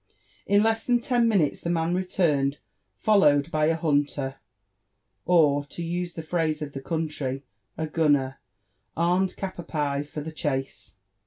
[0.47, 2.57] In less than ten minutes the man returned,
[2.97, 4.37] followed by a hunter—
[5.27, 7.43] or, to use the phrase of the country,
[7.77, 8.39] a gunner—
[8.97, 10.95] armed cap d pie for the chase.